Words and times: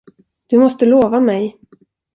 Du 0.47 0.57
måste 0.59 0.85
lova 0.85 1.19
mig! 1.19 1.57